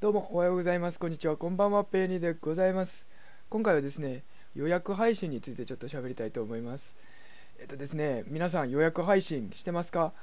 [0.00, 0.98] どうもおはようございます。
[0.98, 1.36] こんにちは。
[1.36, 1.84] こんばんは。
[1.84, 3.06] ペーニーでございます。
[3.50, 4.22] 今回はですね、
[4.54, 6.96] 予約配信についてちょっと喋りたいと思います。
[7.58, 10.14] えっとですね、皆さん予約配信してますか？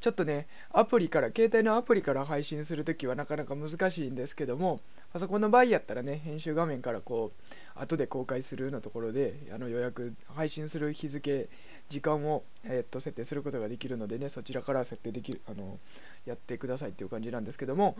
[0.00, 4.80] ちょっとね、アプリから、携帯のアプリから配信するときはなかなか難しいんですけども、
[5.12, 11.48] パソコンの場合やったらね、編集画面からこう、後で公開するのところで、あの予約、配信する日付、
[11.88, 15.78] 時間を、えっと設定することができるのでね、そちらから設定できる、あの、
[16.26, 17.96] やってくださいっていう感じなんですけども、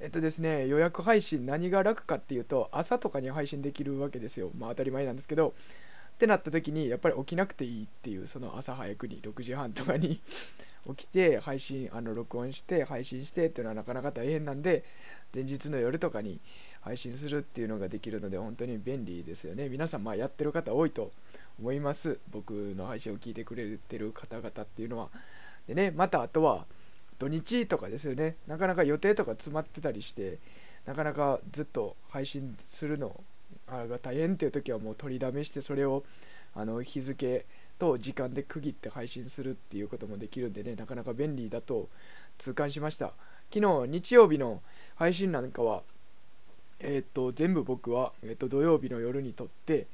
[0.00, 4.50] えっとですね、予約配信何が楽かっていうと、朝とかに配信できるわけですよ。
[4.56, 5.54] まあ当たり前なんですけど、
[6.12, 10.20] ってなった時にやっぱり起きなくていいっていうその朝早くに6時半とかに
[10.88, 14.84] 起きて配信あの録音して配信してっていうのはなかなか大変なんで
[15.34, 16.40] 前日の夜とかに
[16.80, 19.68] 配信するっていうのができるので本当に便利ですよね。
[19.68, 21.12] 皆さんまあやってる方多いと
[21.60, 22.18] 思います。
[22.32, 25.08] 僕の配信を聞いてくれてる方々っていうのは。
[25.68, 26.66] でねまたあとは
[27.18, 28.36] 土日とかですよね。
[28.48, 30.38] なかなか予定とか詰まってたりして
[30.86, 33.20] なかなかずっと配信するの
[33.68, 36.02] が大変っていう時はもう取りだめしてそれを
[36.54, 37.46] あの日付
[37.82, 41.88] と時間で区切って配信するっていうこともできるんでねなかなか便利だと
[42.38, 43.12] 痛感しました。
[43.52, 44.62] 昨日日曜日の
[44.94, 45.82] 配信なんかは
[46.78, 49.88] えーっと全部僕は、えーっと土曜日の夜に撮って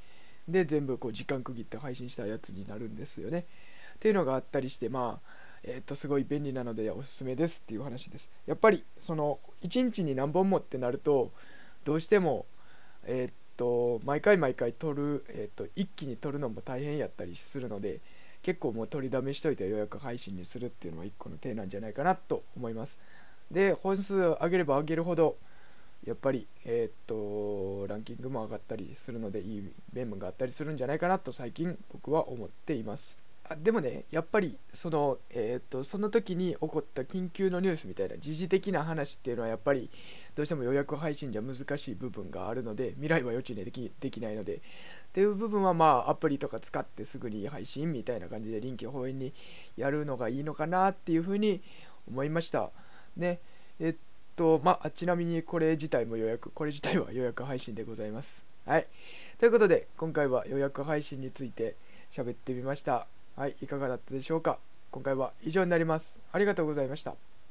[0.47, 3.47] で全部こう時間区切って配信したやつになるんですよね。
[3.95, 5.31] っていうのがあったりしてまあ
[5.63, 8.29] えー、とすごい便利なのでおすすめですっていう話です。
[8.47, 11.33] やっぱりその1日に何本もってなると
[11.87, 12.45] どうしても
[13.07, 18.01] えー、っと毎回毎回撮る、え、っと一気に撮るのも大変やったりするので
[18.43, 22.99] 結構もう撮りだめしといて予約配信にするっていうのは一個の手なんじゃないかなと思います。
[23.51, 25.37] で本数上げれば上げるほど
[26.07, 33.19] やっぱり、えー、っとランキングも上がったりするのでいい面があったりするんじゃないかなと最近僕は思っています。
[33.57, 39.91] でもねやっぱりその,、えー、とその時に起こった緊急のニュースみたいな時事的な話っていうのはやっぱり
[40.35, 44.59] どうしても予約配信じゃ難しい部分があるので未来は予知できできないのでっ
[45.13, 49.33] ていう部分はまあアプリとか使ってすぐに配信みたいな感じで臨機応変に
[49.77, 51.63] やるのがいいのかなっていうふうに
[52.09, 52.71] 思いました。
[53.17, 53.41] ね。
[53.81, 53.95] えっ
[54.37, 58.45] とまあちなみにこれ自体も予約これ自体は予約配信でございます。
[58.67, 58.87] はい。
[59.39, 61.77] ということで今回は予約配信について
[62.11, 63.07] 喋ってみました。
[63.39, 64.59] はい、いかがだったでしょうか
[64.91, 66.21] 今回は以上になります。
[66.33, 67.28] ありがとうございました。